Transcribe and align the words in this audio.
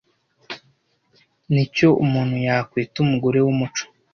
Nicyo 1.53 1.87
umuntu 2.03 2.35
yakwita 2.47 2.95
umugore 3.05 3.37
wumuco. 3.45 3.83